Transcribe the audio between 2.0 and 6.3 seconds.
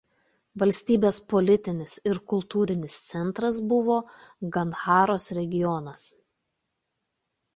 ir kultūrinis centras buvo Gandharos regionas.